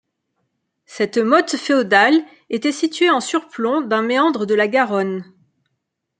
Cette 0.87 1.19
motte 1.19 1.57
féodale 1.57 2.23
était 2.49 2.71
située 2.71 3.11
en 3.11 3.21
surplomb 3.21 3.81
d’un 3.81 4.01
méandre 4.01 4.47
de 4.47 4.55
la 4.55 4.67
Garonne. 4.67 5.31